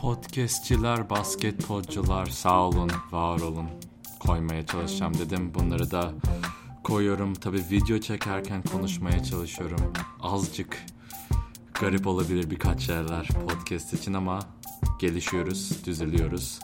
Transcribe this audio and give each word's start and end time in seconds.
Podcastçiler, 0.00 1.10
basketbolcular 1.10 2.26
sağ 2.26 2.62
olun, 2.62 2.90
var 3.10 3.40
olun. 3.40 3.68
Koymaya 4.20 4.66
çalışacağım 4.66 5.14
dedim. 5.14 5.54
Bunları 5.54 5.90
da 5.90 6.12
koyuyorum. 6.84 7.34
Tabi 7.34 7.56
video 7.70 7.98
çekerken 7.98 8.62
konuşmaya 8.62 9.24
çalışıyorum. 9.24 9.92
Azıcık 10.20 10.86
garip 11.80 12.06
olabilir 12.06 12.50
birkaç 12.50 12.88
yerler 12.88 13.28
podcast 13.28 13.94
için 13.94 14.14
ama 14.14 14.40
gelişiyoruz, 15.00 15.84
düzeliyoruz. 15.84 16.60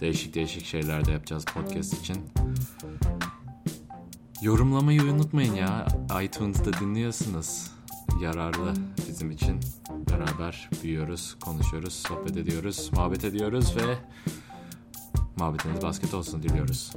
Değişik 0.00 0.34
değişik 0.34 0.66
şeyler 0.66 1.04
de 1.04 1.12
yapacağız 1.12 1.44
podcast 1.44 2.00
için. 2.00 2.16
Yorumlamayı 4.42 5.02
unutmayın 5.02 5.54
ya. 5.54 5.86
iTunes'da 6.22 6.72
dinliyorsunuz. 6.72 7.70
Yararlı 8.20 8.74
bizim 9.14 9.30
için. 9.30 9.60
Beraber 10.10 10.70
büyüyoruz, 10.82 11.36
konuşuyoruz, 11.44 11.92
sohbet 11.92 12.36
ediyoruz, 12.36 12.90
muhabbet 12.92 13.24
ediyoruz 13.24 13.76
ve 13.76 13.98
muhabbetiniz 15.36 15.82
basket 15.82 16.14
olsun 16.14 16.42
diliyoruz. 16.42 16.92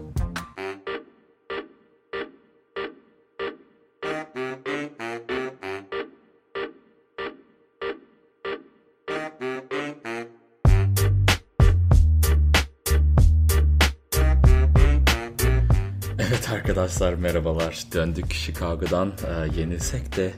Arkadaşlar 16.51 17.13
merhabalar. 17.13 17.83
Döndük 17.93 18.33
Chicago'dan. 18.33 19.13
Ee, 19.27 19.59
yenilsek 19.59 20.17
de 20.17 20.33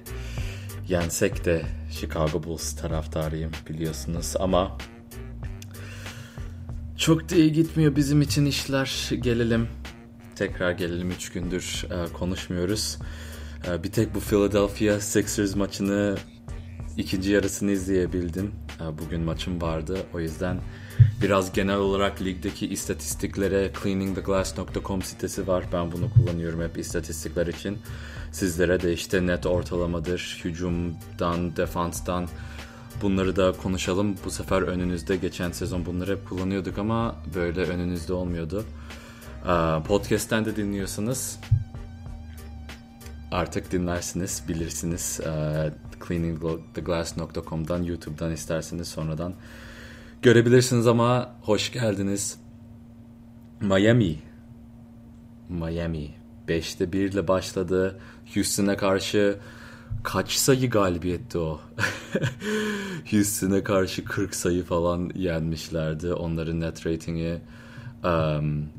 yensek 0.89 1.45
de 1.45 1.61
Chicago 1.91 2.43
Bulls 2.43 2.75
taraftarıyım 2.75 3.51
biliyorsunuz 3.69 4.33
ama 4.39 4.77
çok 6.97 7.29
da 7.29 7.35
iyi 7.35 7.51
gitmiyor 7.51 7.95
bizim 7.95 8.21
için 8.21 8.45
işler. 8.45 9.09
Gelelim 9.21 9.67
tekrar 10.35 10.71
gelelim 10.71 11.11
3 11.11 11.31
gündür 11.31 11.85
e, 11.91 12.13
konuşmuyoruz. 12.13 12.97
E, 13.67 13.83
bir 13.83 13.91
tek 13.91 14.15
bu 14.15 14.19
Philadelphia 14.19 14.99
Sixers 14.99 15.55
maçını 15.55 16.17
ikinci 16.97 17.31
yarısını 17.31 17.71
izleyebildim. 17.71 18.51
E, 18.81 18.97
bugün 18.97 19.21
maçım 19.21 19.61
vardı 19.61 19.97
o 20.13 20.19
yüzden 20.19 20.61
biraz 21.21 21.53
genel 21.53 21.77
olarak 21.77 22.21
ligdeki 22.21 22.67
istatistiklere 22.67 23.71
cleaningtheglass.com 23.83 25.01
sitesi 25.01 25.47
var. 25.47 25.63
Ben 25.73 25.91
bunu 25.91 26.13
kullanıyorum 26.13 26.61
hep 26.61 26.77
istatistikler 26.77 27.47
için. 27.47 27.77
Sizlere 28.31 28.81
de 28.81 28.93
işte 28.93 29.27
net 29.27 29.45
ortalamadır, 29.45 30.41
hücumdan, 30.43 31.55
defanstan 31.55 32.27
bunları 33.01 33.35
da 33.35 33.51
konuşalım. 33.51 34.15
Bu 34.25 34.31
sefer 34.31 34.61
önünüzde 34.61 35.15
geçen 35.15 35.51
sezon 35.51 35.85
bunları 35.85 36.11
hep 36.11 36.29
kullanıyorduk 36.29 36.77
ama 36.77 37.15
böyle 37.35 37.61
önünüzde 37.61 38.13
olmuyordu. 38.13 38.65
Podcast'ten 39.87 40.45
de 40.45 40.55
dinliyorsanız 40.55 41.39
artık 43.31 43.71
dinlersiniz, 43.71 44.43
bilirsiniz. 44.47 45.19
cleaningtheglass.com'dan, 46.07 47.83
YouTube'dan 47.83 48.31
isterseniz 48.31 48.87
sonradan 48.87 49.33
görebilirsiniz 50.21 50.87
ama 50.87 51.35
hoş 51.41 51.71
geldiniz. 51.71 52.39
Miami. 53.61 54.15
Miami. 55.49 56.09
5'te 56.47 56.91
1 56.91 57.11
ile 57.11 57.27
başladı. 57.27 57.99
Houston'a 58.33 58.77
karşı 58.77 59.37
kaç 60.03 60.31
sayı 60.31 60.69
galibiyetti 60.69 61.37
o? 61.37 61.59
Houston'a 63.11 63.63
karşı 63.63 64.05
40 64.05 64.35
sayı 64.35 64.63
falan 64.63 65.11
yenmişlerdi. 65.15 66.13
Onların 66.13 66.61
net 66.61 66.85
ratingi 66.85 67.41
um, 68.03 68.69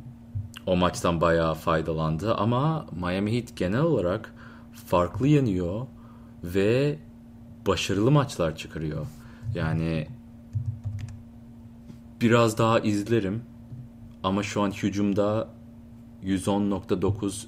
o 0.67 0.77
maçtan 0.77 1.21
bayağı 1.21 1.55
faydalandı. 1.55 2.35
Ama 2.35 2.87
Miami 2.93 3.37
Heat 3.37 3.57
genel 3.57 3.81
olarak 3.81 4.35
farklı 4.87 5.27
yeniyor 5.27 5.87
ve 6.45 6.99
başarılı 7.67 8.11
maçlar 8.11 8.57
çıkarıyor. 8.57 9.07
Yani 9.55 10.09
biraz 12.21 12.59
daha 12.59 12.81
izlerim 12.81 13.43
ama 14.23 14.43
şu 14.43 14.63
an 14.63 14.71
hücumda 14.71 15.49
110.9 16.25 17.45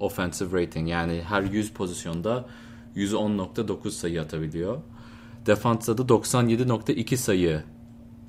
offensive 0.00 0.62
rating 0.62 0.88
yani 0.88 1.22
her 1.28 1.42
100 1.42 1.72
pozisyonda 1.72 2.46
110.9 2.96 3.90
sayı 3.90 4.22
atabiliyor. 4.22 4.78
Defansta 5.46 5.98
da 5.98 6.02
97.2 6.02 7.16
sayı 7.16 7.62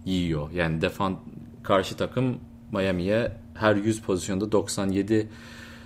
yiyor. 0.05 0.51
Yani 0.51 0.81
defan 0.81 1.19
karşı 1.63 1.97
takım 1.97 2.37
Miami'ye 2.71 3.31
her 3.53 3.75
100 3.75 4.01
pozisyonda 4.01 4.51
97 4.51 5.29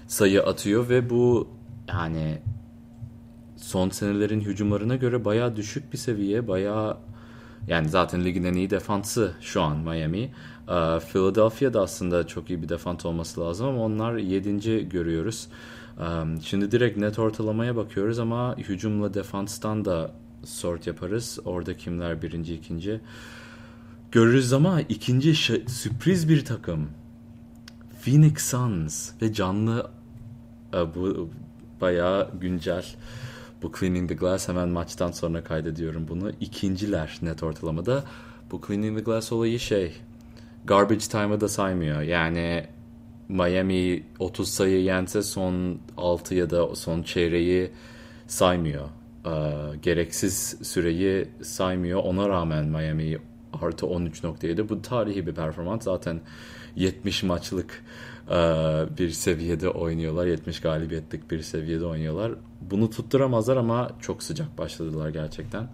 sayı 0.08 0.44
atıyor 0.44 0.90
ve 0.90 1.10
bu 1.10 1.48
yani 1.88 2.42
son 3.58 3.90
senelerin 3.90 4.42
hücumlarına 4.42 4.96
göre 4.96 5.26
bayağı 5.26 5.56
düşük 5.56 5.94
bir 5.94 5.98
seviye. 5.98 6.48
Bayağı 6.48 6.98
yani 7.68 7.90
zaten 7.90 8.26
ligin 8.26 8.44
en 8.44 8.54
iyi 8.54 8.70
defansı 8.70 9.34
şu 9.42 9.62
an 9.62 9.78
Miami. 9.78 10.32
Philadelphia'da 11.12 11.82
aslında 11.82 12.28
çok 12.28 12.50
iyi 12.50 12.62
bir 12.62 12.70
defans 12.70 13.06
olması 13.06 13.42
lazım 13.42 13.68
ama 13.68 13.84
onlar 13.84 14.16
7. 14.16 14.90
görüyoruz. 14.90 15.48
Şimdi 16.42 16.72
direkt 16.72 16.98
net 16.98 17.20
ortalamaya 17.20 17.76
bakıyoruz 17.76 18.20
ama 18.20 18.58
hücumla 18.58 19.14
defanstan 19.14 19.86
da 19.86 20.12
sort 20.44 20.88
yaparız. 20.88 21.40
Orada 21.46 21.78
kimler 21.78 22.22
birinci, 22.22 22.56
ikinci 22.56 23.02
görürüz 24.12 24.54
ama 24.54 24.82
ikinci 24.82 25.36
sürpriz 25.68 26.30
bir 26.30 26.46
takım. 26.46 26.90
Phoenix 28.02 28.38
Suns 28.38 29.12
ve 29.22 29.34
canlı 29.34 29.90
bu 30.96 31.30
bayağı 31.82 32.30
güncel. 32.42 32.86
Bu 33.62 33.72
Cleaning 33.80 34.10
the 34.10 34.16
Glass 34.16 34.50
hemen 34.50 34.70
maçtan 34.70 35.12
sonra 35.12 35.44
kaydediyorum 35.44 36.08
bunu. 36.08 36.32
İkinciler 36.42 37.20
net 37.22 37.44
ortalamada. 37.44 38.04
Bu 38.52 38.62
Cleaning 38.68 38.98
the 38.98 39.04
Glass 39.04 39.32
olayı 39.32 39.60
şey 39.60 39.94
garbage 40.66 41.00
time'ı 41.00 41.42
da 41.42 41.48
saymıyor. 41.48 42.02
Yani 42.02 42.68
Miami 43.30 44.04
30 44.20 44.50
sayı 44.50 44.84
yense 44.84 45.22
son 45.22 45.80
6 45.98 46.36
ya 46.36 46.50
da 46.50 46.76
son 46.76 47.04
çeyreği 47.04 47.72
saymıyor. 48.28 48.90
Ee, 49.26 49.32
gereksiz 49.82 50.58
süreyi 50.64 51.28
saymıyor. 51.42 52.04
Ona 52.04 52.30
rağmen 52.30 52.66
Miami 52.66 53.18
artı 53.62 53.86
13.7 53.86 54.70
bu 54.70 54.82
tarihi 54.82 55.28
bir 55.28 55.36
performans. 55.36 55.84
Zaten 55.84 56.22
70 56.76 57.24
maçlık 57.24 57.84
bir 58.98 59.10
seviyede 59.10 59.70
oynuyorlar. 59.70 60.28
70 60.28 60.60
galibiyetlik 60.60 61.32
bir 61.32 61.42
seviyede 61.42 61.86
oynuyorlar. 61.86 62.32
Bunu 62.62 62.90
tutturamazlar 62.90 63.58
ama 63.58 63.92
çok 64.02 64.24
sıcak 64.24 64.58
başladılar 64.58 65.10
gerçekten. 65.10 65.68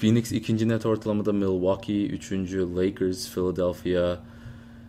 Phoenix 0.00 0.32
ikinci 0.32 0.68
net 0.68 0.86
ortalamada 0.86 1.32
Milwaukee, 1.32 2.06
üçüncü 2.06 2.76
Lakers, 2.76 3.34
Philadelphia. 3.34 4.18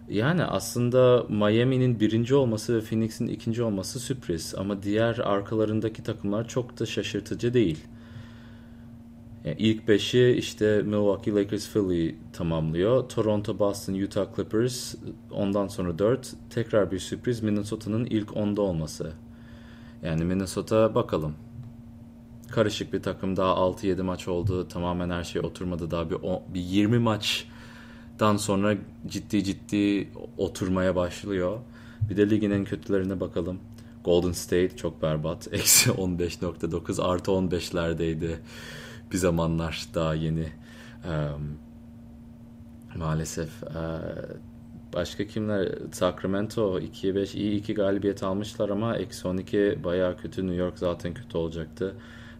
Yani 0.09 0.43
aslında 0.43 1.25
Miami'nin 1.29 1.99
birinci 1.99 2.35
olması 2.35 2.75
ve 2.75 2.81
Phoenix'in 2.81 3.27
ikinci 3.27 3.63
olması 3.63 3.99
sürpriz. 3.99 4.55
Ama 4.57 4.83
diğer 4.83 5.17
arkalarındaki 5.17 6.03
takımlar 6.03 6.47
çok 6.47 6.79
da 6.79 6.85
şaşırtıcı 6.85 7.53
değil. 7.53 7.79
Yani 9.45 9.55
ilk 9.59 9.87
beşi 9.87 10.35
işte 10.37 10.81
Milwaukee, 10.81 11.35
Lakers, 11.35 11.73
Philly 11.73 12.15
tamamlıyor. 12.33 13.09
Toronto, 13.09 13.59
Boston, 13.59 13.93
Utah 13.93 14.35
Clippers 14.35 14.95
ondan 15.31 15.67
sonra 15.67 15.99
dört. 15.99 16.33
Tekrar 16.49 16.91
bir 16.91 16.99
sürpriz 16.99 17.43
Minnesota'nın 17.43 18.05
ilk 18.05 18.37
onda 18.37 18.61
olması. 18.61 19.13
Yani 20.03 20.23
Minnesota 20.23 20.95
bakalım 20.95 21.35
karışık 22.51 22.93
bir 22.93 23.01
takım. 23.01 23.37
Daha 23.37 23.51
6-7 23.51 24.03
maç 24.03 24.27
oldu. 24.27 24.67
Tamamen 24.67 25.09
her 25.09 25.23
şey 25.23 25.41
oturmadı. 25.41 25.91
Daha 25.91 26.09
bir, 26.09 26.17
bir 26.53 26.61
20 26.61 26.99
maçtan 26.99 28.37
sonra 28.37 28.75
ciddi 29.07 29.43
ciddi 29.43 30.09
oturmaya 30.37 30.95
başlıyor. 30.95 31.57
Bir 32.09 32.17
de 32.17 32.29
ligin 32.29 32.51
en 32.51 32.65
kötülerine 32.65 33.19
bakalım. 33.19 33.59
Golden 34.05 34.31
State 34.31 34.77
çok 34.77 35.01
berbat. 35.01 35.47
Eksi 35.51 35.89
15.9 35.89 37.03
artı 37.03 37.31
15'lerdeydi 37.31 38.35
bir 39.11 39.17
zamanlar 39.17 39.85
daha 39.93 40.13
yeni. 40.13 40.47
Maalesef. 42.95 43.49
Başka 44.93 45.27
kimler? 45.27 45.75
Sacramento 45.91 46.79
2'ye 46.79 47.15
5 47.15 47.35
iyi 47.35 47.59
2 47.59 47.73
galibiyet 47.73 48.23
almışlar 48.23 48.69
ama 48.69 48.97
eksi 48.97 49.27
12 49.27 49.79
bayağı 49.83 50.17
kötü. 50.17 50.47
New 50.47 50.55
York 50.55 50.79
zaten 50.79 51.13
kötü 51.13 51.37
olacaktı. 51.37 51.95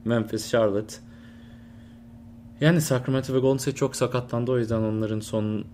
Memphis, 0.06 0.50
Charlotte. 0.50 0.96
Yani 2.62 2.82
Sacramento 2.82 3.34
ve 3.34 3.40
Golden 3.40 3.58
State 3.58 3.78
çok 3.78 3.96
sakatlandı. 3.96 4.52
O 4.52 4.58
yüzden 4.58 4.82
onların 4.82 5.20
son 5.20 5.66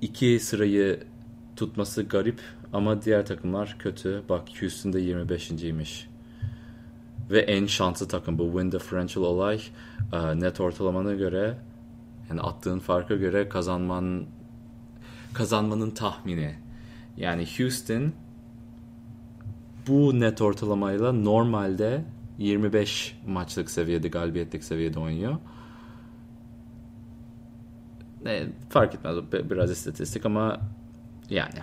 iki 0.00 0.40
sırayı 0.40 1.00
tutması 1.56 2.02
garip. 2.02 2.40
Ama 2.72 3.02
diğer 3.02 3.26
takımlar 3.26 3.76
kötü. 3.78 4.22
Bak 4.28 4.48
Houston'da 4.60 5.00
25.ymiş. 5.00 6.09
Ve 7.30 7.40
en 7.40 7.66
şanslı 7.66 8.08
takım 8.08 8.38
bu 8.38 8.44
win 8.44 8.72
differential 8.72 9.24
olay 9.24 9.60
e, 10.12 10.40
net 10.40 10.60
ortalamana 10.60 11.14
göre 11.14 11.58
yani 12.30 12.40
attığın 12.40 12.78
farka 12.78 13.16
göre 13.16 13.48
kazanman 13.48 14.26
kazanmanın 15.34 15.90
tahmini. 15.90 16.54
Yani 17.16 17.46
Houston 17.58 18.12
bu 19.88 20.20
net 20.20 20.42
ortalamayla 20.42 21.12
normalde 21.12 22.04
25 22.38 23.18
maçlık 23.26 23.70
seviyede 23.70 24.08
galibiyetlik 24.08 24.64
seviyede 24.64 25.00
oynuyor. 25.00 25.36
Ne, 28.24 28.46
fark 28.68 28.94
etmez 28.94 29.16
biraz 29.32 29.70
istatistik 29.70 30.26
ama 30.26 30.60
yani 31.30 31.58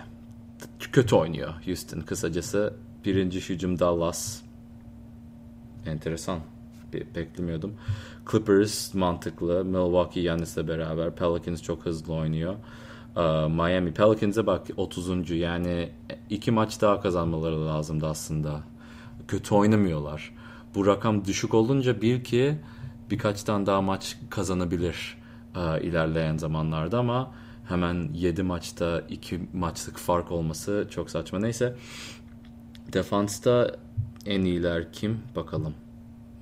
kötü 0.92 1.14
oynuyor 1.14 1.54
Houston 1.66 2.00
kısacası. 2.00 2.74
Birinci 3.04 3.48
hücum 3.48 3.78
Dallas. 3.78 4.47
Enteresan. 5.86 6.38
Bir, 6.92 7.06
beklemiyordum. 7.14 7.74
Clippers 8.30 8.94
mantıklı. 8.94 9.64
Milwaukee 9.64 10.20
Yannis'le 10.20 10.68
beraber. 10.68 11.14
Pelicans 11.14 11.62
çok 11.62 11.86
hızlı 11.86 12.14
oynuyor. 12.14 12.54
Uh, 13.16 13.48
Miami 13.48 13.94
Pelicans'e 13.94 14.46
bak 14.46 14.66
30. 14.76 15.30
yani 15.30 15.88
iki 16.30 16.50
maç 16.50 16.80
daha 16.80 17.00
kazanmaları 17.00 17.66
lazımdı 17.66 18.06
aslında. 18.06 18.62
Kötü 19.28 19.54
oynamıyorlar. 19.54 20.34
Bu 20.74 20.86
rakam 20.86 21.24
düşük 21.24 21.54
olunca 21.54 22.02
bil 22.02 22.24
ki 22.24 22.58
birkaç 23.10 23.42
tane 23.42 23.66
daha 23.66 23.82
maç 23.82 24.16
kazanabilir 24.30 25.18
uh, 25.56 25.84
ilerleyen 25.84 26.36
zamanlarda 26.36 26.98
ama 26.98 27.32
hemen 27.68 28.08
7 28.14 28.42
maçta 28.42 29.04
2 29.08 29.40
maçlık 29.52 29.98
fark 29.98 30.32
olması 30.32 30.88
çok 30.90 31.10
saçma. 31.10 31.38
Neyse 31.38 31.76
defansta 32.92 33.76
en 34.28 34.42
iyiler 34.42 34.92
kim 34.92 35.20
bakalım. 35.36 35.74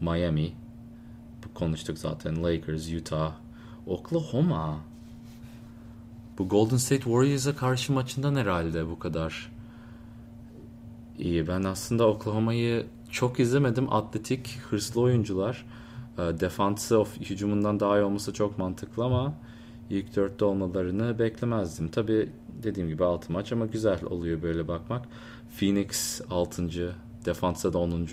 Miami 0.00 0.52
konuştuk 1.54 1.98
zaten. 1.98 2.44
Lakers, 2.44 2.92
Utah, 2.92 3.32
Oklahoma. 3.86 4.80
Bu 6.38 6.48
Golden 6.48 6.76
State 6.76 7.02
Warriors'a 7.02 7.56
karşı 7.56 7.92
maçından 7.92 8.34
herhalde 8.34 8.88
bu 8.88 8.98
kadar 8.98 9.52
iyi. 11.18 11.48
Ben 11.48 11.62
aslında 11.62 12.08
Oklahoma'yı 12.08 12.86
çok 13.10 13.40
izlemedim. 13.40 13.92
Atletik, 13.92 14.58
hırslı 14.70 15.00
oyuncular. 15.00 15.66
Defansı 16.18 16.98
of 16.98 17.20
hücumundan 17.20 17.80
daha 17.80 17.98
iyi 17.98 18.04
olması 18.04 18.32
çok 18.32 18.58
mantıklı 18.58 19.04
ama 19.04 19.34
ilk 19.90 20.16
dörtte 20.16 20.44
olmalarını 20.44 21.18
beklemezdim. 21.18 21.88
Tabi 21.88 22.28
dediğim 22.62 22.88
gibi 22.88 23.04
6 23.04 23.32
maç 23.32 23.52
ama 23.52 23.66
güzel 23.66 24.04
oluyor 24.04 24.42
böyle 24.42 24.68
bakmak. 24.68 25.08
Phoenix 25.58 26.20
6. 26.30 26.96
Defansa 27.26 27.73
da 27.73 27.78
10. 27.78 28.08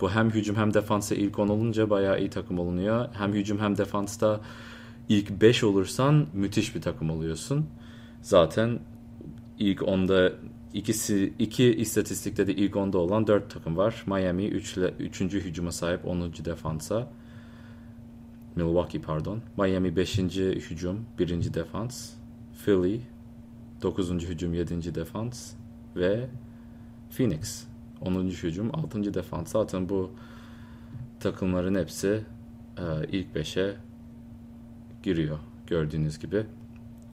Bu 0.00 0.10
hem 0.10 0.30
hücum 0.30 0.56
hem 0.56 0.74
defansa 0.74 1.14
ilk 1.14 1.38
10 1.38 1.48
olunca 1.48 1.90
bayağı 1.90 2.20
iyi 2.20 2.30
takım 2.30 2.58
olunuyor. 2.58 3.08
Hem 3.12 3.32
hücum 3.32 3.58
hem 3.58 3.76
defansta 3.76 4.40
ilk 5.08 5.40
5 5.40 5.64
olursan 5.64 6.26
müthiş 6.32 6.74
bir 6.74 6.80
takım 6.80 7.10
oluyorsun. 7.10 7.66
Zaten 8.22 8.78
ilk 9.58 9.80
10'da 9.80 10.32
ikisi 10.72 11.34
iki 11.38 11.74
istatistikte 11.74 12.46
de 12.46 12.54
ilk 12.54 12.74
10'da 12.74 12.98
olan 12.98 13.26
4 13.26 13.50
takım 13.50 13.76
var. 13.76 14.04
Miami 14.06 14.46
3 14.46 14.78
3. 14.98 15.20
hücuma 15.20 15.72
sahip 15.72 16.06
10. 16.06 16.32
defansa. 16.44 17.08
Milwaukee 18.56 19.00
pardon. 19.00 19.40
Miami 19.58 19.96
5. 19.96 20.18
hücum, 20.70 21.00
1. 21.18 21.54
defans. 21.54 22.10
Philly 22.64 23.00
9. 23.82 24.10
hücum, 24.10 24.54
7. 24.54 24.94
defans 24.94 25.52
ve 25.96 26.26
Phoenix 27.16 27.66
10. 28.04 28.28
hücum, 28.28 28.70
6. 28.74 29.14
defans. 29.14 29.52
Zaten 29.52 29.88
bu 29.88 30.10
takımların 31.20 31.74
hepsi 31.74 32.22
e, 32.78 32.82
ilk 33.12 33.36
5'e 33.36 33.76
giriyor 35.02 35.38
gördüğünüz 35.66 36.18
gibi. 36.18 36.46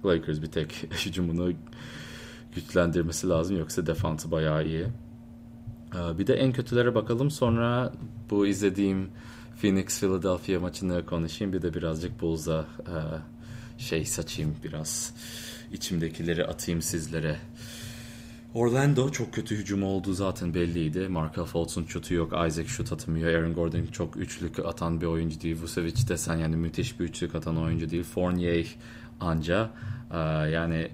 Lakers 0.06 0.42
bir 0.42 0.48
tek 0.48 0.72
hücumunu 1.06 1.54
güçlendirmesi 2.56 3.30
lazım 3.30 3.58
yoksa 3.58 3.88
defansı 3.88 4.32
bayağı 4.32 4.66
iyi. 4.66 4.86
E, 5.96 6.18
bir 6.18 6.28
de 6.28 6.34
en 6.34 6.52
kötülere 6.52 6.96
bakalım 6.96 7.32
sonra 7.32 7.94
bu 8.30 8.48
izlediğim 8.48 9.10
Phoenix 9.62 10.00
Philadelphia 10.00 10.60
maçını 10.60 11.06
konuşayım 11.06 11.54
bir 11.54 11.62
de 11.62 11.74
birazcık 11.74 12.22
Bulls'a 12.22 12.66
e, 12.80 12.96
şey 13.78 14.06
saçayım 14.06 14.56
biraz 14.64 15.14
içimdekileri 15.72 16.46
atayım 16.46 16.82
sizlere. 16.82 17.40
Orlando 18.53 19.12
çok 19.12 19.33
kötü 19.33 19.56
hücum 19.56 19.83
olduğu 19.83 20.13
zaten 20.13 20.53
belliydi. 20.53 21.07
Markel 21.07 21.44
Fultz'un 21.45 21.86
şutu 21.86 22.13
yok. 22.13 22.33
Isaac 22.48 22.68
şut 22.68 22.92
atamıyor. 22.92 23.33
Aaron 23.33 23.53
Gordon 23.53 23.86
çok 23.86 24.18
üçlük 24.18 24.59
atan 24.59 25.01
bir 25.01 25.06
oyuncu 25.06 25.42
değil. 25.42 25.62
Vucevic 25.62 26.07
desen 26.07 26.36
yani 26.38 26.56
müthiş 26.56 27.00
bir 27.00 27.06
üçlük 27.06 27.36
atan 27.36 27.57
oyuncu 27.57 27.89
değil. 27.89 28.03
Fournier 28.03 28.75
anca. 29.19 29.69
Ee, 30.12 30.18
yani 30.50 30.89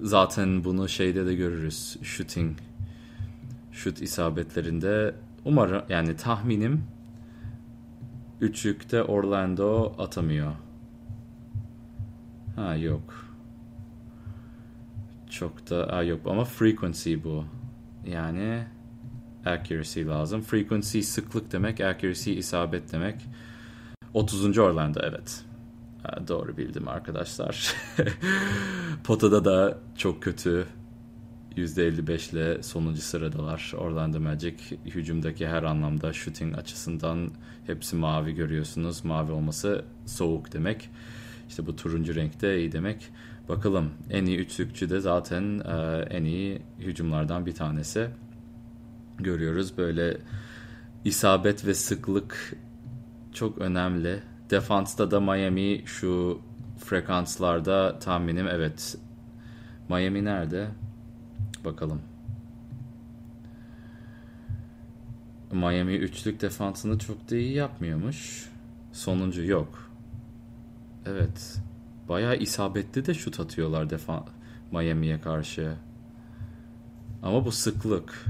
zaten 0.00 0.64
bunu 0.64 0.88
şeyde 0.88 1.26
de 1.26 1.34
görürüz. 1.34 1.96
Shooting 2.02 2.58
şut 3.72 4.02
isabetlerinde 4.02 5.14
umarım 5.44 5.82
yani 5.88 6.16
tahminim 6.16 6.84
üçlükte 8.40 9.02
Orlando 9.02 9.92
atamıyor. 9.98 10.52
Ha 12.56 12.76
yok. 12.76 13.31
Çok 15.32 15.70
da 15.70 15.86
aa, 15.86 16.02
yok 16.02 16.20
ama 16.26 16.44
frequency 16.44 17.14
bu. 17.24 17.44
Yani 18.06 18.64
accuracy 19.46 20.06
lazım. 20.06 20.42
Frequency 20.42 21.00
sıklık 21.00 21.52
demek, 21.52 21.80
accuracy 21.80 22.38
isabet 22.38 22.92
demek. 22.92 23.28
30. 24.14 24.58
Orlando 24.58 25.00
evet. 25.02 25.44
Ha, 26.02 26.28
doğru 26.28 26.56
bildim 26.56 26.88
arkadaşlar. 26.88 27.74
Potada 29.04 29.44
da 29.44 29.78
çok 29.96 30.22
kötü. 30.22 30.66
%55 31.56 32.32
ile 32.32 32.62
sonuncu 32.62 33.00
sıradalar. 33.00 33.72
Orlando 33.78 34.20
Magic 34.20 34.56
hücumdaki 34.84 35.48
her 35.48 35.62
anlamda 35.62 36.12
shooting 36.12 36.58
açısından 36.58 37.30
hepsi 37.66 37.96
mavi 37.96 38.34
görüyorsunuz. 38.34 39.04
Mavi 39.04 39.32
olması 39.32 39.84
soğuk 40.06 40.52
demek. 40.52 40.90
İşte 41.48 41.66
bu 41.66 41.76
turuncu 41.76 42.14
renkte 42.14 42.58
iyi 42.58 42.72
demek. 42.72 43.10
Bakalım 43.48 43.90
en 44.10 44.26
iyi 44.26 44.38
üçlükçü 44.38 44.90
de 44.90 45.00
zaten 45.00 45.58
e, 45.58 46.06
en 46.10 46.24
iyi 46.24 46.62
hücumlardan 46.78 47.46
bir 47.46 47.54
tanesi. 47.54 48.08
Görüyoruz 49.18 49.78
böyle 49.78 50.18
isabet 51.04 51.66
ve 51.66 51.74
sıklık 51.74 52.56
çok 53.32 53.58
önemli. 53.58 54.22
Defansta 54.50 55.10
da 55.10 55.20
Miami 55.20 55.82
şu 55.86 56.40
frekanslarda 56.78 57.98
tahminim 57.98 58.48
evet. 58.48 58.96
Miami 59.88 60.24
nerede? 60.24 60.68
Bakalım. 61.64 62.00
Miami 65.52 65.94
üçlük 65.94 66.40
defansını 66.40 66.98
çok 66.98 67.30
da 67.30 67.36
iyi 67.36 67.54
yapmıyormuş. 67.54 68.50
Sonuncu 68.92 69.44
yok. 69.44 69.90
Evet. 71.06 71.62
Bayağı 72.08 72.36
isabetli 72.36 73.06
de 73.06 73.14
şut 73.14 73.40
atıyorlar 73.40 73.90
defa 73.90 74.24
Miami'ye 74.72 75.20
karşı. 75.20 75.74
Ama 77.22 77.44
bu 77.44 77.52
sıklık. 77.52 78.24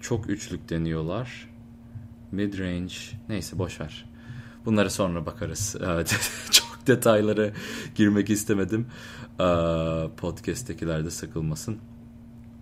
Çok 0.00 0.30
üçlük 0.30 0.70
deniyorlar. 0.70 1.48
Mid 2.32 2.58
range. 2.58 2.94
Neyse 3.28 3.58
boşver. 3.58 4.04
Bunları 4.64 4.90
sonra 4.90 5.26
bakarız. 5.26 5.76
Çok 6.50 6.86
detaylara 6.86 7.50
girmek 7.94 8.30
istemedim. 8.30 8.86
Podcast'tekiler 10.16 11.04
de 11.04 11.10
sıkılmasın. 11.10 11.78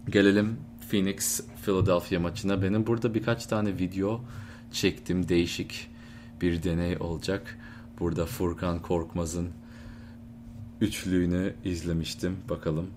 Gelelim 0.08 0.56
Phoenix 0.90 1.40
Philadelphia 1.64 2.20
maçına. 2.20 2.62
Benim 2.62 2.86
burada 2.86 3.14
birkaç 3.14 3.46
tane 3.46 3.78
video 3.78 4.20
çektim. 4.72 5.28
Değişik 5.28 5.90
bir 6.40 6.62
deney 6.62 6.96
olacak. 7.00 7.58
Burada 8.00 8.26
Furkan 8.26 8.82
Korkmaz'ın 8.82 9.50
üçlüğünü 10.80 11.54
izlemiştim. 11.64 12.38
Bakalım. 12.48 12.90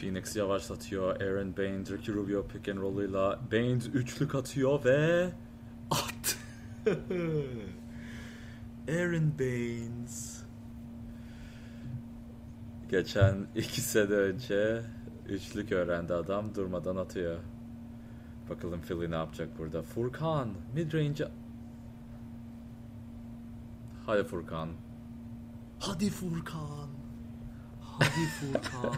Phoenix 0.00 0.36
yavaşlatıyor. 0.36 1.20
Aaron 1.20 1.56
Baines, 1.56 1.90
Ricky 1.90 2.16
Rubio 2.16 2.46
pick 2.46 2.68
and 2.68 2.78
roll'uyla 2.78 3.40
Baines 3.52 3.86
üçlük 3.94 4.34
atıyor 4.34 4.84
ve 4.84 5.30
at. 5.90 6.38
Aaron 8.88 9.38
Baines. 9.38 10.42
Geçen 12.90 13.46
iki 13.54 13.80
sene 13.80 14.12
önce 14.12 14.82
üçlük 15.28 15.72
öğrendi 15.72 16.14
adam 16.14 16.54
durmadan 16.54 16.96
atıyor. 16.96 17.38
Bakalım 18.50 18.80
Philly 18.80 19.10
ne 19.10 19.14
yapacak 19.14 19.58
burada. 19.58 19.82
Furkan 19.82 20.48
midrange 20.74 21.28
Hadi 24.10 24.24
Furkan. 24.24 24.68
Hadi 25.78 26.10
Furkan. 26.10 26.88
Hadi 27.80 28.26
Furkan. 28.40 28.96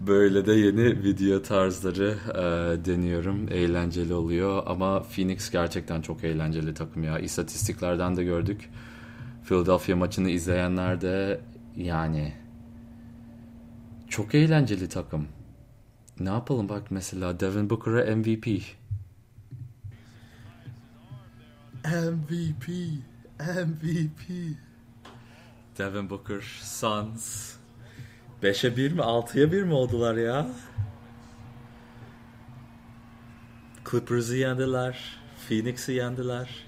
Böyle 0.06 0.46
de 0.46 0.52
yeni 0.52 1.04
video 1.04 1.42
tarzları 1.42 2.18
e, 2.30 2.84
deniyorum. 2.84 3.48
Eğlenceli 3.50 4.14
oluyor 4.14 4.62
ama 4.66 5.02
Phoenix 5.02 5.50
gerçekten 5.50 6.00
çok 6.00 6.24
eğlenceli 6.24 6.74
takım 6.74 7.04
ya. 7.04 7.18
İstatistiklerden 7.18 8.16
de 8.16 8.24
gördük. 8.24 8.70
Philadelphia 9.44 9.96
maçını 9.96 10.30
izleyenler 10.30 11.00
de 11.00 11.40
yani 11.76 12.34
çok 14.08 14.34
eğlenceli 14.34 14.88
takım. 14.88 15.28
Ne 16.20 16.28
yapalım 16.28 16.68
bak 16.68 16.90
mesela 16.90 17.40
Devin 17.40 17.70
Booker'a 17.70 18.16
MVP. 18.16 18.46
MVP. 21.84 22.68
MVP. 23.46 24.56
Devin 25.78 26.10
Booker, 26.10 26.40
Suns. 26.62 27.54
5'e 28.42 28.76
1 28.76 28.92
mi 28.92 29.00
6'ya 29.00 29.52
1 29.52 29.62
mi 29.62 29.74
oldular 29.74 30.14
ya? 30.14 30.46
Clippers'ı 33.90 34.36
yendiler. 34.36 35.18
Phoenix'i 35.48 35.92
yendiler. 35.92 36.66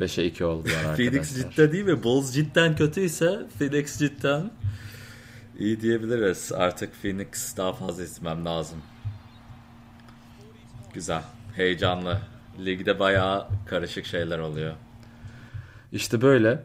5'e 0.00 0.24
2 0.24 0.44
oldular 0.44 0.74
arkadaşlar. 0.84 0.96
Phoenix 1.10 1.34
cidden 1.36 1.72
değil 1.72 1.84
mi? 1.84 2.02
Bulls 2.02 2.32
cidden 2.32 2.76
kötüyse 2.76 3.46
Phoenix 3.58 3.98
cidden 3.98 4.50
iyi 5.58 5.80
diyebiliriz. 5.80 6.52
Artık 6.52 7.02
Phoenix 7.02 7.56
daha 7.56 7.72
fazla 7.72 8.02
istemem 8.02 8.44
lazım. 8.44 8.78
Güzel. 10.94 11.22
Heyecanlı. 11.56 12.20
Ligde 12.64 12.98
bayağı 12.98 13.48
karışık 13.66 14.06
şeyler 14.06 14.38
oluyor. 14.38 14.74
İşte 15.92 16.20
böyle. 16.22 16.62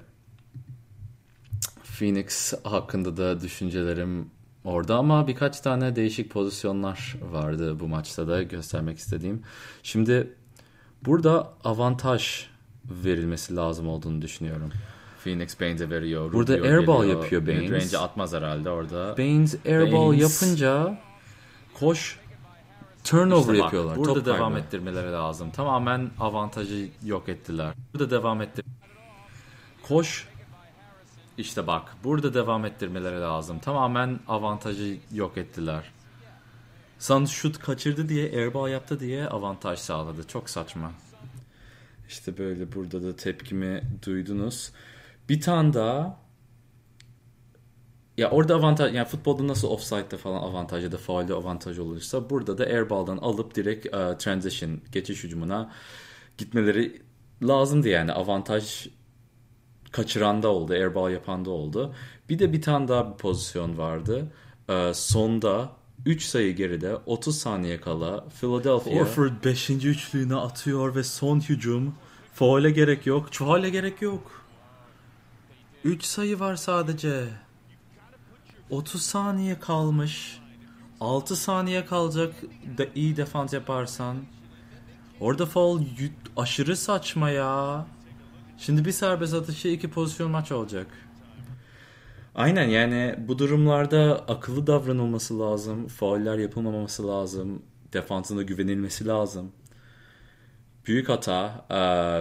Phoenix 2.00 2.54
hakkında 2.64 3.18
da 3.18 3.42
düşüncelerim 3.42 4.30
orada 4.64 4.96
ama 4.98 5.28
birkaç 5.28 5.60
tane 5.60 5.96
değişik 5.96 6.32
pozisyonlar 6.32 7.16
vardı 7.32 7.80
bu 7.80 7.88
maçta 7.88 8.28
da 8.28 8.44
göstermek 8.44 8.98
istediğim. 8.98 9.42
Şimdi 9.84 10.34
burada 11.06 11.54
avantaj 11.64 12.46
verilmesi 12.86 13.56
lazım 13.56 13.88
olduğunu 13.88 14.22
düşünüyorum. 14.22 14.72
Phoenix 15.24 15.60
Baines'e 15.60 15.90
veriyor. 15.90 16.34
Burada 16.34 16.58
Rubio 16.58 16.68
airball 16.68 17.02
geliyor. 17.02 17.24
yapıyor 17.24 17.48
Baines. 17.48 17.62
Midrange'e 17.62 17.98
atmaz 17.98 18.34
herhalde 18.34 18.70
orada. 18.70 19.18
Baines 19.18 19.56
airball 19.66 20.10
Baines. 20.10 20.44
yapınca 20.44 21.00
koş 21.80 22.20
turnover 23.04 23.40
işte 23.42 23.54
bak, 23.54 23.60
yapıyorlar. 23.60 23.98
Burada 23.98 24.14
Top 24.14 24.26
devam 24.26 24.54
kaybı. 24.54 24.66
ettirmeleri 24.66 25.12
lazım. 25.12 25.52
Tamamen 25.52 26.10
avantajı 26.20 26.90
yok 27.06 27.30
ettiler. 27.30 27.74
Burada 27.94 28.10
devam 28.10 28.42
ettir. 28.42 28.66
Koş 29.88 30.28
işte 31.38 31.68
bak 31.68 31.96
burada 32.04 32.34
devam 32.34 32.66
ettirmeleri 32.66 33.22
lazım. 33.22 33.60
Tamamen 33.60 34.20
avantajı 34.28 34.98
yok 35.12 35.38
ettiler. 35.38 35.92
Suns 37.00 37.32
şut 37.32 37.60
kaçırdı 37.60 38.10
diye 38.10 38.32
airball 38.32 38.70
yaptı 38.70 39.00
diye 39.00 39.28
avantaj 39.28 39.80
sağladı. 39.80 40.28
Çok 40.28 40.50
saçma. 40.50 40.92
İşte 42.08 42.38
böyle 42.38 42.74
burada 42.74 43.04
da 43.04 43.16
tepkimi 43.16 43.82
duydunuz. 44.06 44.72
Bir 45.30 45.42
tane 45.42 45.74
daha 45.74 46.20
ya 48.18 48.30
orada 48.30 48.56
avantaj 48.56 48.96
yani 48.96 49.08
futbolda 49.08 49.48
nasıl 49.48 49.68
offside'da 49.68 50.18
falan 50.18 50.42
avantaj 50.42 50.84
ya 50.84 50.92
da 50.92 50.98
faulde 50.98 51.34
avantaj 51.34 51.80
olursa 51.80 52.30
burada 52.30 52.58
da 52.58 52.64
airball'dan 52.64 53.18
alıp 53.18 53.56
direkt 53.56 53.86
uh, 53.86 54.18
transition 54.18 54.82
geçiş 54.92 55.24
hücumuna 55.24 55.72
gitmeleri 56.38 57.02
lazımdı 57.44 57.90
yani 57.90 58.14
avantaj 58.14 58.88
kaçıran 59.96 60.44
da 60.44 60.48
oldu, 60.48 60.74
airball 60.74 61.12
yapan 61.12 61.46
da 61.46 61.50
oldu. 61.50 61.94
Bir 62.30 62.40
de 62.40 62.54
bir 62.54 62.62
tane 62.62 62.88
daha 62.88 63.12
bir 63.12 63.18
pozisyon 63.18 63.78
vardı. 63.78 64.32
Ee, 64.70 64.92
sonda 64.94 65.70
3 66.06 66.24
sayı 66.24 66.56
geride 66.56 66.96
30 67.06 67.38
saniye 67.38 67.82
kala 67.82 68.26
Philadelphia 68.30 68.92
Horford 68.92 69.32
5. 69.46 69.70
üçlüğüne 69.70 70.36
atıyor 70.36 70.96
ve 70.96 71.04
son 71.04 71.40
hücum 71.40 71.96
faule 72.34 72.72
gerek 72.72 73.06
yok. 73.06 73.30
Faule 73.32 73.70
gerek 73.70 74.02
yok. 74.02 74.46
3 75.84 76.04
sayı 76.04 76.40
var 76.40 76.56
sadece. 76.56 77.26
30 78.70 79.02
saniye 79.02 79.60
kalmış. 79.60 80.40
6 81.00 81.36
saniye 81.36 81.86
kalacak 81.86 82.34
da 82.78 82.86
iyi 82.96 83.18
defans 83.18 83.54
yaparsan. 83.54 84.18
Orada 85.20 85.46
foul 85.46 85.82
aşırı 86.38 86.78
saçma 86.78 87.30
ya. 87.30 87.86
Şimdi 88.58 88.86
bir 88.86 88.92
serbest 88.92 89.34
atışı 89.34 89.68
iki 89.68 89.90
pozisyon 89.90 90.32
maç 90.32 90.52
olacak. 90.52 90.88
Aynen 92.36 92.68
yani 92.68 93.16
bu 93.28 93.40
durumlarda 93.40 94.26
akıllı 94.28 94.68
davranılması 94.68 95.40
lazım. 95.40 95.88
Fauller 95.88 96.38
yapılmaması 96.38 97.08
lazım. 97.08 97.62
Defansına 97.94 98.42
güvenilmesi 98.42 99.08
lazım. 99.08 99.52
Büyük 100.88 101.10
hata 101.10 101.66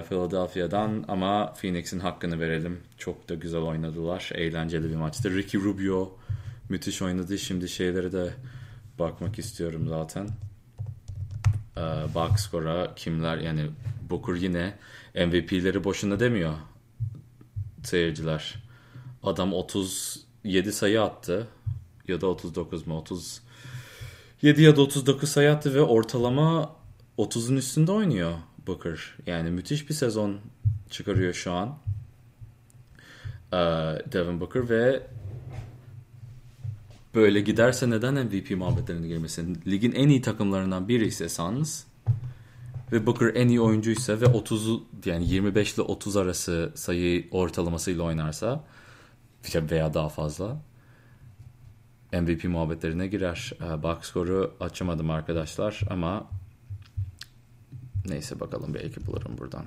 Philadelphia'dan 0.09 1.05
ama 1.09 1.53
Phoenix'in 1.53 1.99
hakkını 1.99 2.41
verelim. 2.41 2.81
Çok 2.99 3.29
da 3.29 3.35
güzel 3.35 3.61
oynadılar. 3.61 4.31
Eğlenceli 4.35 4.91
bir 4.91 4.97
maçtı. 4.97 5.37
Ricky 5.37 5.65
Rubio 5.65 6.19
müthiş 6.69 7.03
oynadı. 7.03 7.39
Şimdi 7.39 7.69
şeylere 7.69 8.13
de 8.13 8.31
bakmak 8.99 9.39
istiyorum 9.39 9.89
zaten. 9.89 10.29
E, 11.77 11.81
box 12.15 12.37
score'a 12.37 12.95
kimler 12.95 13.39
yani 13.39 13.71
Booker 14.11 14.35
yine 14.35 14.75
MVP'leri 15.15 15.85
boşuna 15.85 16.21
demiyor 16.21 16.55
seyirciler. 17.83 18.55
Adam 19.23 19.53
37 19.53 20.73
sayı 20.73 21.03
attı 21.03 21.49
ya 22.09 22.21
da 22.21 22.27
39 22.27 22.87
mu 22.87 22.99
30 22.99 23.41
7 24.43 24.63
ya 24.63 24.77
da 24.77 24.83
39 24.83 25.29
sayı 25.29 25.53
attı 25.53 25.75
ve 25.75 25.81
ortalama 25.81 26.77
30'un 27.19 27.57
üstünde 27.57 27.93
oynuyor 27.93 28.33
Booker. 28.67 29.15
Yani 29.27 29.51
müthiş 29.51 29.89
bir 29.89 29.95
sezon 29.95 30.41
çıkarıyor 30.91 31.33
şu 31.33 31.53
an. 31.53 31.79
Devin 34.13 34.41
Booker 34.41 34.69
ve 34.71 35.07
böyle 37.15 37.41
giderse 37.41 37.91
neden 37.91 38.15
MVP 38.15 38.51
muhabbetlerine 38.51 39.09
girmesin? 39.09 39.63
Ligin 39.67 39.93
en 39.93 40.09
iyi 40.09 40.23
takımlarından 40.23 40.89
biri 40.89 41.07
ise 41.07 41.29
Suns 41.29 41.85
ve 42.95 43.07
Booker 43.07 43.35
en 43.35 43.49
iyi 43.49 43.61
oyuncuysa 43.61 44.21
ve 44.21 44.27
30 44.27 44.81
yani 45.05 45.29
25 45.29 45.75
ile 45.75 45.83
30 45.83 46.17
arası 46.17 46.73
sayı 46.75 47.29
ortalamasıyla 47.31 48.03
oynarsa 48.03 48.65
veya 49.55 49.95
daha 49.95 50.09
fazla 50.09 50.57
MVP 52.13 52.45
muhabbetlerine 52.45 53.07
girer. 53.07 53.53
Ee, 53.61 53.83
box 53.83 53.99
score'u 54.03 54.55
açamadım 54.61 55.11
arkadaşlar 55.11 55.81
ama 55.91 56.27
neyse 58.09 58.41
bakalım 58.41 58.75
belki 58.75 59.07
bulurum 59.07 59.39
buradan. 59.39 59.65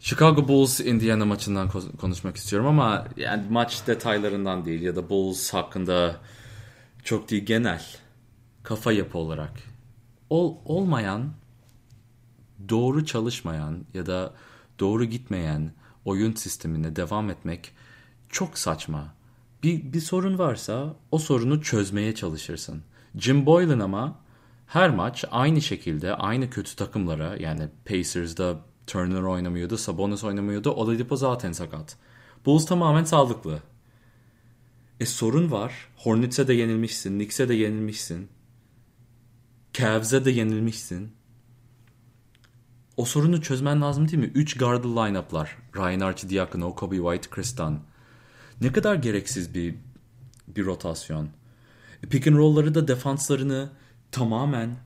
Chicago 0.00 0.48
Bulls 0.48 0.80
Indiana 0.80 1.24
maçından 1.24 1.70
konuşmak 2.00 2.36
istiyorum 2.36 2.68
ama 2.68 3.06
yani 3.16 3.44
maç 3.50 3.86
detaylarından 3.86 4.64
değil 4.64 4.82
ya 4.82 4.96
da 4.96 5.08
Bulls 5.08 5.54
hakkında 5.54 6.16
çok 7.04 7.30
değil 7.30 7.46
genel 7.46 7.82
kafa 8.62 8.92
yapı 8.92 9.18
olarak 9.18 9.73
ol, 10.34 10.56
olmayan, 10.64 11.32
doğru 12.68 13.06
çalışmayan 13.06 13.84
ya 13.94 14.06
da 14.06 14.34
doğru 14.80 15.04
gitmeyen 15.04 15.72
oyun 16.04 16.32
sistemine 16.32 16.96
devam 16.96 17.30
etmek 17.30 17.72
çok 18.28 18.58
saçma. 18.58 19.14
Bir, 19.62 19.92
bir 19.92 20.00
sorun 20.00 20.38
varsa 20.38 20.96
o 21.10 21.18
sorunu 21.18 21.62
çözmeye 21.62 22.14
çalışırsın. 22.14 22.82
Jim 23.18 23.46
Boylan 23.46 23.80
ama 23.80 24.20
her 24.66 24.90
maç 24.90 25.24
aynı 25.30 25.62
şekilde 25.62 26.14
aynı 26.14 26.50
kötü 26.50 26.76
takımlara 26.76 27.36
yani 27.36 27.68
Pacers'da 27.84 28.60
Turner 28.86 29.22
oynamıyordu, 29.22 29.76
Sabonis 29.76 30.24
oynamıyordu, 30.24 30.70
Oladipo 30.70 31.16
zaten 31.16 31.52
sakat. 31.52 31.96
Bulls 32.46 32.66
tamamen 32.66 33.04
sağlıklı. 33.04 33.58
E 35.00 35.06
sorun 35.06 35.50
var. 35.50 35.88
Hornets'e 35.96 36.48
de 36.48 36.54
yenilmişsin, 36.54 37.18
Knicks'e 37.18 37.48
de 37.48 37.54
yenilmişsin. 37.54 38.28
Cavs'e 39.74 40.24
de 40.24 40.30
yenilmişsin. 40.30 41.12
O 42.96 43.04
sorunu 43.04 43.42
çözmen 43.42 43.80
lazım 43.80 44.08
değil 44.08 44.18
mi? 44.18 44.32
3 44.34 44.58
guard 44.58 44.84
line-up'lar. 44.84 45.56
Ryan 45.76 46.00
Arcidiakono, 46.00 46.74
Kobe 46.74 46.96
White, 46.96 47.30
Chris 47.30 47.58
Dunn. 47.58 47.80
Ne 48.60 48.72
kadar 48.72 48.94
gereksiz 48.94 49.54
bir 49.54 49.74
bir 50.48 50.64
rotasyon. 50.64 51.28
E, 52.02 52.06
pick 52.06 52.26
and 52.26 52.36
roll'ları 52.36 52.74
da 52.74 52.88
defanslarını 52.88 53.70
tamamen 54.12 54.76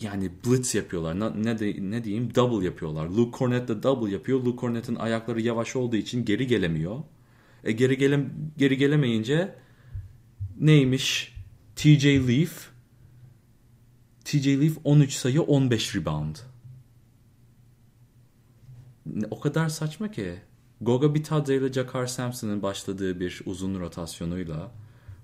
yani 0.00 0.30
blitz 0.46 0.74
yapıyorlar. 0.74 1.20
Ne, 1.20 1.44
ne, 1.44 1.58
de, 1.58 1.76
ne 1.78 2.04
diyeyim? 2.04 2.34
Double 2.34 2.64
yapıyorlar. 2.64 3.06
Luke 3.06 3.38
Cornett 3.38 3.68
de 3.68 3.82
double 3.82 4.12
yapıyor. 4.12 4.40
Luke 4.40 4.60
Cornett'in 4.60 4.94
ayakları 4.94 5.40
yavaş 5.40 5.76
olduğu 5.76 5.96
için 5.96 6.24
geri 6.24 6.46
gelemiyor. 6.46 6.98
E 7.64 7.72
geri 7.72 7.98
gele, 7.98 8.20
geri 8.56 8.76
gelemeyince 8.76 9.54
neymiş? 10.60 11.34
TJ 11.76 12.04
Leaf 12.06 12.71
TJ 14.32 14.46
Leaf 14.46 14.78
13 14.84 15.14
sayı 15.14 15.42
15 15.42 15.96
rebound. 15.96 16.36
O 19.30 19.40
kadar 19.40 19.68
saçma 19.68 20.10
ki. 20.10 20.40
Goga 20.80 21.14
Bitadze 21.14 21.56
ile 21.56 21.72
Jakar 21.72 22.06
Sampson'ın 22.06 22.62
başladığı 22.62 23.20
bir 23.20 23.42
uzun 23.46 23.80
rotasyonuyla 23.80 24.70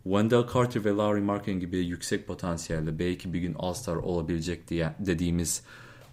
Wendell 0.05 0.47
Carter 0.55 0.85
ve 0.85 0.91
Larry 0.91 1.21
Markin 1.21 1.61
gibi 1.61 1.79
yüksek 1.79 2.27
potansiyelde 2.27 2.99
belki 2.99 3.33
bir 3.33 3.41
gün 3.41 3.55
All-Star 3.59 3.97
olabilecek 3.97 4.69
diye 4.69 4.95
dediğimiz 4.99 5.63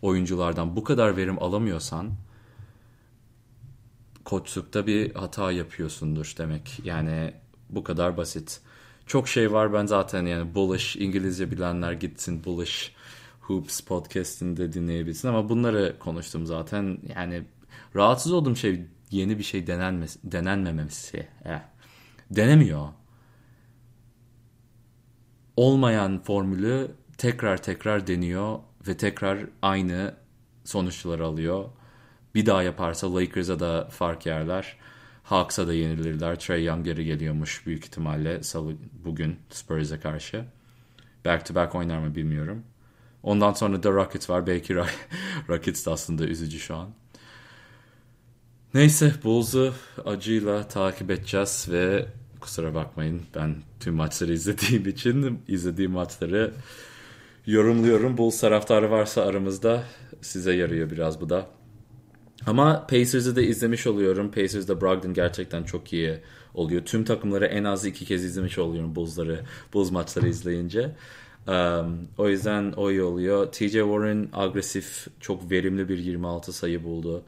oyunculardan 0.01 0.75
bu 0.75 0.83
kadar 0.83 1.17
verim 1.17 1.43
alamıyorsan 1.43 2.11
koçlukta 4.25 4.87
bir 4.87 5.15
hata 5.15 5.51
yapıyorsundur 5.51 6.33
demek. 6.37 6.79
Yani 6.83 7.33
bu 7.69 7.83
kadar 7.83 8.17
basit. 8.17 8.61
Çok 9.05 9.27
şey 9.27 9.51
var 9.51 9.73
ben 9.73 9.85
zaten 9.85 10.25
yani 10.25 10.55
Bullish 10.55 10.95
İngilizce 10.95 11.51
bilenler 11.51 11.91
gitsin 11.91 12.43
Bullish 12.43 12.91
Hoops 13.41 13.79
podcast'inde 13.79 14.73
dinleyebilsin 14.73 15.27
ama 15.27 15.49
bunları 15.49 15.99
konuştum 15.99 16.45
zaten. 16.45 16.97
Yani 17.15 17.43
rahatsız 17.95 18.31
olduğum 18.31 18.55
şey 18.55 18.85
yeni 19.11 19.37
bir 19.37 19.43
şey 19.43 19.67
denenmesi, 19.67 20.19
denenmemesi. 20.23 21.27
Eh. 21.45 21.59
Denemiyor. 22.31 22.87
Olmayan 25.57 26.23
formülü 26.23 26.91
tekrar 27.17 27.63
tekrar 27.63 28.07
deniyor 28.07 28.59
ve 28.87 28.97
tekrar 28.97 29.39
aynı 29.61 30.15
sonuçları 30.63 31.25
alıyor. 31.25 31.69
Bir 32.35 32.45
daha 32.45 32.63
yaparsa 32.63 33.15
Lakers'a 33.15 33.59
da 33.59 33.87
fark 33.91 34.25
yerler. 34.25 34.77
Hawks'a 35.25 35.67
da 35.67 35.73
yenilirler. 35.73 36.39
Trey 36.39 36.63
Young 36.63 36.85
geri 36.85 37.05
geliyormuş 37.05 37.65
büyük 37.65 37.85
ihtimalle 37.85 38.43
salı 38.43 38.73
bugün 39.05 39.35
Spurs'e 39.49 39.99
karşı. 39.99 40.45
Back 41.25 41.45
to 41.45 41.55
back 41.55 41.75
oynar 41.75 41.99
mı 41.99 42.15
bilmiyorum. 42.15 42.63
Ondan 43.23 43.53
sonra 43.53 43.83
da 43.83 43.91
Rockets 43.91 44.29
var. 44.29 44.47
Belki 44.47 44.75
Rockets 45.49 45.85
de 45.85 45.89
aslında 45.89 46.25
üzücü 46.25 46.59
şu 46.59 46.75
an. 46.75 46.89
Neyse 48.73 49.13
Bulls'u 49.23 49.73
acıyla 50.05 50.67
takip 50.67 51.11
edeceğiz 51.11 51.67
ve 51.71 52.05
kusura 52.39 52.73
bakmayın 52.73 53.21
ben 53.35 53.55
tüm 53.79 53.95
maçları 53.95 54.33
izlediğim 54.33 54.87
için 54.87 55.43
izlediğim 55.47 55.91
maçları 55.91 56.53
yorumluyorum. 57.45 58.17
Bulls 58.17 58.39
taraftarı 58.39 58.91
varsa 58.91 59.21
aramızda 59.21 59.83
size 60.21 60.53
yarıyor 60.53 60.89
biraz 60.91 61.21
bu 61.21 61.29
da. 61.29 61.47
Ama 62.47 62.87
Pacers'ı 62.87 63.35
da 63.35 63.41
izlemiş 63.41 63.87
oluyorum. 63.87 64.31
Pacers'da 64.31 64.81
Brogdon 64.81 65.13
gerçekten 65.13 65.63
çok 65.63 65.93
iyi 65.93 66.19
oluyor. 66.53 66.85
Tüm 66.85 67.03
takımları 67.03 67.45
en 67.45 67.63
az 67.63 67.85
iki 67.85 68.05
kez 68.05 68.23
izlemiş 68.23 68.57
oluyorum 68.57 68.95
Bulls'ları, 68.95 69.39
Bulls 69.73 69.91
maçları 69.91 70.27
izleyince. 70.27 70.95
Um, 71.47 72.07
o 72.17 72.29
yüzden 72.29 72.71
o 72.71 72.91
iyi 72.91 73.03
oluyor. 73.03 73.51
TJ 73.51 73.71
Warren 73.71 74.29
agresif, 74.33 75.07
çok 75.19 75.51
verimli 75.51 75.89
bir 75.89 75.97
26 75.97 76.53
sayı 76.53 76.83
buldu. 76.83 77.23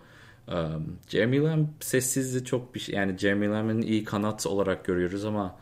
Um, 0.47 0.97
Jeremy 1.09 1.43
Lamb 1.43 1.67
sessizdi 1.79 2.45
çok 2.45 2.75
bir 2.75 2.79
şey. 2.79 2.95
Yani 2.95 3.17
Jeremy 3.17 3.47
Lamb'in 3.47 3.81
iyi 3.81 4.03
kanat 4.03 4.47
olarak 4.47 4.85
görüyoruz 4.85 5.25
ama 5.25 5.55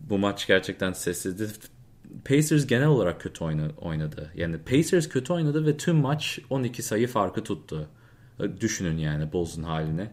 bu 0.00 0.18
maç 0.18 0.46
gerçekten 0.46 0.92
sessizdi. 0.92 1.46
Pacers 2.24 2.66
genel 2.66 2.86
olarak 2.86 3.20
kötü 3.20 3.44
oynadı. 3.80 4.32
Yani 4.34 4.58
Pacers 4.58 5.08
kötü 5.08 5.32
oynadı 5.32 5.66
ve 5.66 5.76
tüm 5.76 5.96
maç 5.96 6.38
12 6.50 6.82
sayı 6.82 7.08
farkı 7.08 7.44
tuttu. 7.44 7.88
Düşünün 8.60 8.98
yani 8.98 9.32
Bulls'un 9.32 9.62
halini. 9.62 10.10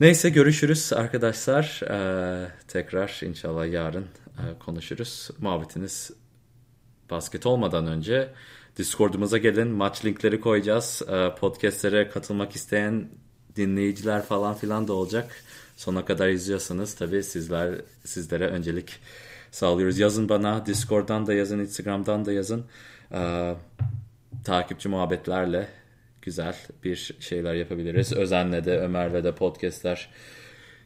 Neyse 0.00 0.30
görüşürüz 0.30 0.92
arkadaşlar. 0.92 1.80
Ee, 1.90 2.48
tekrar 2.68 3.20
inşallah 3.22 3.72
yarın 3.72 4.04
e, 4.04 4.58
konuşuruz. 4.58 5.30
Muhabbetiniz 5.38 6.10
basket 7.10 7.46
olmadan 7.46 7.86
önce 7.86 8.32
Discord'umuza 8.76 9.38
gelin. 9.38 9.68
Maç 9.68 10.04
linkleri 10.04 10.40
koyacağız. 10.40 11.02
Ee, 11.08 11.34
podcastlere 11.40 12.08
katılmak 12.08 12.56
isteyen 12.56 13.08
dinleyiciler 13.56 14.22
falan 14.22 14.54
filan 14.54 14.88
da 14.88 14.92
olacak. 14.92 15.30
Sona 15.76 16.04
kadar 16.04 16.28
izliyorsanız 16.28 16.94
tabii 16.94 17.22
sizler 17.22 17.74
sizlere 18.04 18.46
öncelik 18.46 19.00
sağlıyoruz. 19.50 19.98
Yazın 19.98 20.28
bana 20.28 20.66
Discord'dan 20.66 21.26
da 21.26 21.34
yazın, 21.34 21.58
Instagram'dan 21.58 22.24
da 22.24 22.32
yazın. 22.32 22.64
Ee, 23.12 23.54
takipçi 24.44 24.88
muhabbetlerle 24.88 25.68
güzel 26.26 26.56
bir 26.84 27.16
şeyler 27.20 27.54
yapabiliriz. 27.54 28.12
Özen'le 28.12 28.64
de 28.64 28.78
Ömer'le 28.78 29.24
de 29.24 29.34
podcastler 29.34 30.10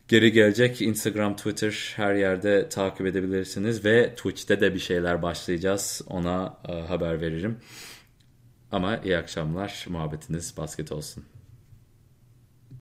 geri 0.09 0.33
gelecek. 0.33 0.83
Instagram, 0.83 1.37
Twitter 1.37 1.93
her 1.97 2.15
yerde 2.15 2.69
takip 2.69 3.07
edebilirsiniz 3.07 3.85
ve 3.85 4.15
Twitch'te 4.15 4.61
de 4.61 4.75
bir 4.75 4.79
şeyler 4.79 5.23
başlayacağız. 5.23 6.03
Ona 6.07 6.59
e, 6.69 6.73
haber 6.73 7.21
veririm. 7.21 7.59
Ama 8.73 8.97
iyi 8.97 9.17
akşamlar. 9.17 9.87
Muhabbetiniz 9.89 10.57
basket 10.57 10.93
olsun. 10.93 11.25